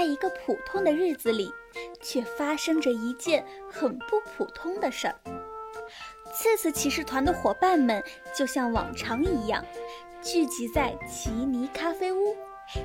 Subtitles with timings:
[0.00, 1.52] 在一个普通的日子里，
[2.00, 5.14] 却发生着一件很不普通的事儿。
[6.32, 8.02] 刺刺骑士团的伙伴们
[8.34, 9.62] 就像往常一样，
[10.22, 12.34] 聚集在奇尼咖啡屋，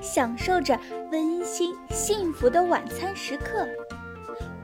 [0.02, 0.78] 享受着
[1.10, 3.66] 温馨幸福的晚餐时刻。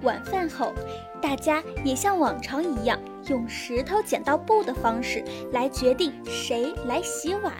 [0.01, 0.73] 晚饭后，
[1.21, 5.23] 大家也像往常一样，用石头剪刀布的方式
[5.53, 7.53] 来决定谁来洗碗。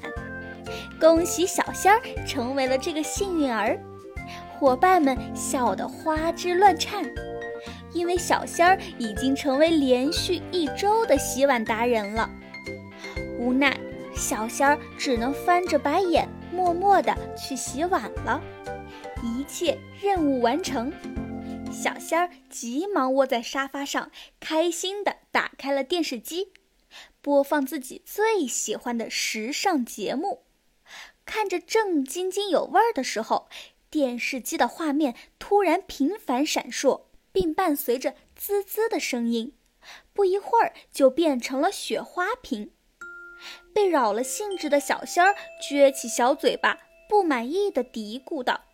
[1.00, 3.80] 恭喜小仙儿成为了这个幸运儿，
[4.62, 7.04] 伙伴们笑得花枝乱颤。
[7.94, 12.30] 因为小仙儿已经成为连续一周的洗碗达人了，
[13.40, 13.76] 无奈
[14.16, 18.40] 小仙儿只能翻着白眼，默默地去洗碗了。
[19.24, 20.94] 一切任务完成，
[21.72, 26.54] 小仙儿急忙窝在沙发上，开心地打开了电视机，
[27.20, 30.44] 播放自己最喜欢的时尚节目。
[31.26, 33.50] 看着正津津有味儿的时候，
[33.92, 37.02] 电视机的画面突然频繁闪烁。
[37.34, 39.56] 并伴随着滋滋的声音，
[40.12, 42.74] 不一会儿就变成了雪花屏。
[43.74, 48.66] 被扰了兴致的小仙儿撅起小嘴巴，不满意的嘀咕道：“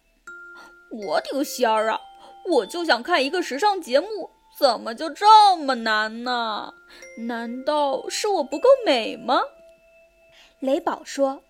[0.90, 2.02] 我的个仙儿啊！
[2.50, 6.74] 我就想看一个时尚节目，怎么就这么难呢？
[7.28, 9.40] 难道是我不够美吗？”
[10.60, 11.44] 雷宝说：“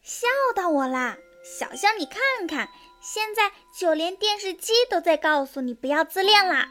[0.00, 2.68] 笑到我啦，小仙儿，你看看。”
[3.04, 6.66] 现在就连电视机都在告诉你不要自恋啦！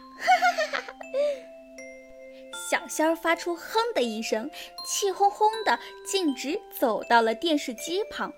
[2.72, 4.50] 小仙儿发出哼的一声，
[4.84, 8.34] 气哄哄的径直走到了电视机旁，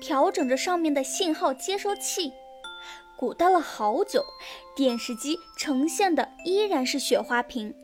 [0.00, 2.32] 调整着上面的信号接收器。
[3.18, 4.24] 鼓捣了好久，
[4.74, 7.74] 电视机呈现的依然是雪花屏。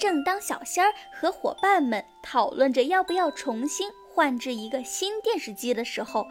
[0.00, 6.26] 正当小仙儿和伙伴们讨论着要不要重新换置一个新电视机的时候，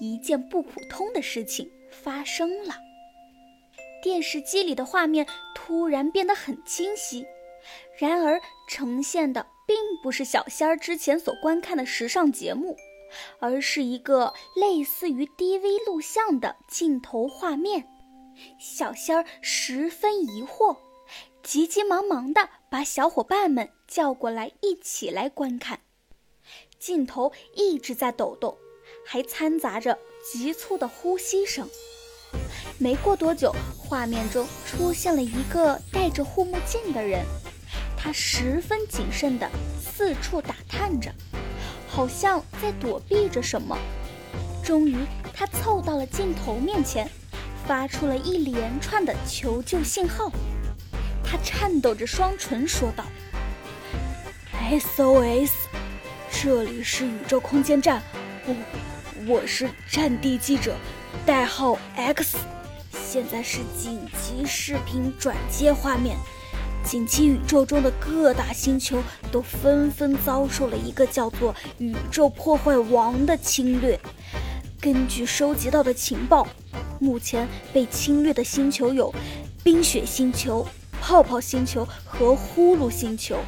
[0.00, 1.70] 一件不普通的事情。
[1.90, 2.74] 发生了，
[4.02, 7.26] 电视机里的画面突然变得很清晰，
[7.98, 12.76] 然而呈现的并不是小仙儿之前所观看的时尚节目，
[13.38, 17.88] 而是一个类似于 DV 录像的镜头画面。
[18.58, 20.76] 小仙儿十分疑惑，
[21.42, 25.80] 急急忙忙地把小伙伴们叫过来一起来观看。
[26.78, 28.56] 镜头一直在抖动，
[29.04, 29.98] 还掺杂着
[30.30, 31.68] 急促的呼吸声。
[32.76, 37.24] 没过多久，画面中出现了一个戴着护目镜的人，
[37.96, 39.48] 他十分谨慎地
[39.80, 41.10] 四处打探着，
[41.88, 43.76] 好像在躲避着什么。
[44.62, 44.98] 终于，
[45.32, 47.08] 他凑到了镜头面前，
[47.66, 50.30] 发出了一连串的求救信号。
[51.24, 53.04] 他颤抖着双唇说道
[54.70, 55.52] ：“SOS，
[56.30, 58.02] 这里是宇宙空间站，
[58.46, 58.54] 我
[59.26, 60.76] 我是战地记者，
[61.26, 62.36] 代号 X。”
[62.92, 66.16] 现在是紧急视频转接画面，
[66.84, 69.02] 近期宇宙中的各大星球
[69.32, 73.98] 都纷纷遭受了一个叫做“宇宙破坏王”的侵略。
[74.80, 76.46] 根据收集到的情报，
[77.00, 79.12] 目前被侵略的星球有
[79.64, 80.66] 冰雪星球、
[81.00, 83.38] 泡泡星球和呼噜星球。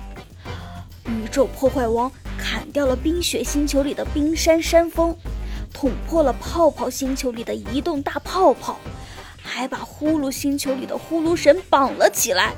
[1.06, 5.14] 宇宙破坏王砍掉了冰雪星球里的冰山山峰，
[5.72, 8.76] 捅破了泡泡星球里的移动大泡泡。
[9.42, 12.52] 还把呼噜星球里的呼噜神绑了起来，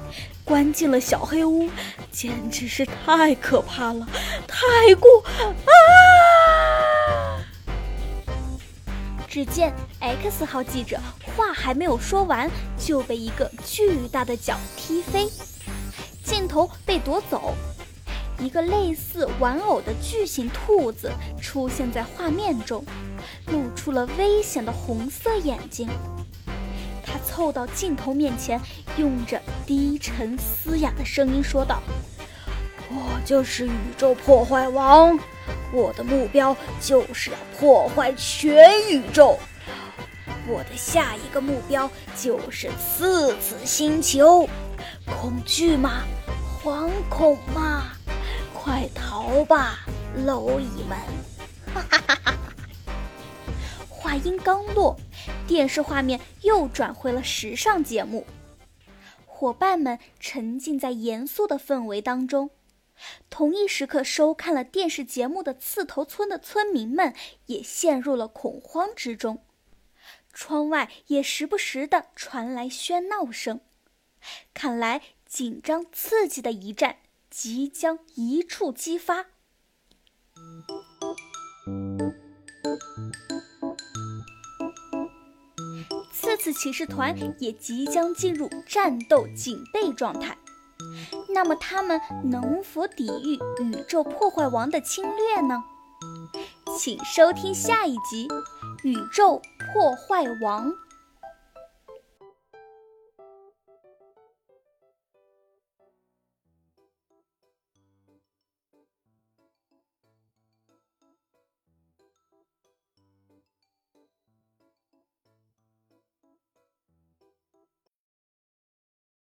[0.44, 1.70] 关进了小黑屋，
[2.10, 4.06] 简直是太可怕了！
[4.46, 5.08] 太过
[5.44, 5.72] 啊！
[9.26, 11.00] 只见 X 号记者
[11.34, 15.30] 话还没有说完，就被一个巨大的脚踢飞，
[16.22, 17.54] 镜头被夺走，
[18.42, 22.84] 一个类似玩偶的巨型兔子出现在画面中，
[23.52, 25.88] 露出了危险的红色眼睛。
[27.04, 28.60] 他凑到镜头面前，
[28.96, 31.80] 用着低沉嘶哑的声音说道
[32.90, 35.16] ：“我就是宇宙破坏王，
[35.72, 39.38] 我的目标就是要破坏全宇宙。
[40.48, 41.88] 我的下一个目标
[42.20, 44.48] 就是刺刺星球。
[45.06, 46.02] 恐惧吗？
[46.62, 47.92] 惶恐吗？
[48.62, 49.80] 快逃吧，
[50.16, 50.96] 蝼蚁们！”
[51.74, 51.84] 哈。
[53.90, 54.96] 话音刚落。
[55.48, 58.24] 电视画面又转回了时尚节目，
[59.26, 62.50] 伙伴们沉浸在严肃的氛围当中。
[63.28, 67.12] 同一时刻收看了电视节目的刺头村的村民们
[67.46, 69.44] 也陷入了恐慌之中，
[70.32, 73.60] 窗外也时不时的传来喧闹声。
[74.54, 76.98] 看来紧张刺激的一战
[77.34, 79.24] 即将一触即发。
[86.12, 90.36] 次次骑士团也即将进入战斗警备状态。
[91.30, 95.64] 那么他们能否抵御宇宙破坏王的侵略呢？
[96.78, 98.28] 请收听下一集
[98.84, 99.40] 《宇宙
[99.72, 100.70] 破坏王》。